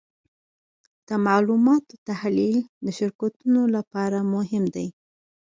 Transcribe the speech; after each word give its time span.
د 1.07 1.09
معلوماتو 1.25 1.95
تحلیل 2.07 2.57
د 2.85 2.87
شرکتونو 2.99 3.61
لپاره 3.75 4.17
مهم 4.33 4.63
دی. 4.75 4.87